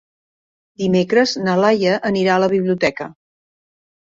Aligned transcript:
Dimecres 0.83 1.33
na 1.41 1.55
Laia 1.59 1.99
anirà 2.11 2.33
a 2.37 2.41
la 2.45 2.49
biblioteca. 2.55 3.09